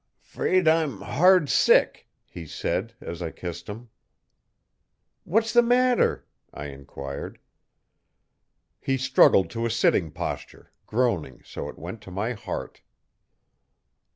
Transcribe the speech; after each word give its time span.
'Fraid 0.19 0.67
I'm 0.67 0.99
hard 1.01 1.47
sick,' 1.47 2.09
he 2.25 2.47
said 2.47 2.95
as 3.01 3.21
I 3.21 3.29
kissed 3.29 3.69
him. 3.69 3.89
'What's 5.25 5.53
the 5.53 5.61
matter?' 5.61 6.25
I 6.51 6.69
enquired. 6.69 7.37
He 8.79 8.97
struggled 8.97 9.51
to 9.51 9.67
a 9.67 9.69
sitting 9.69 10.09
posture, 10.09 10.71
groaning 10.87 11.43
so 11.45 11.69
it 11.69 11.77
went 11.77 12.01
to 12.01 12.09
my 12.09 12.33
heart. 12.33 12.81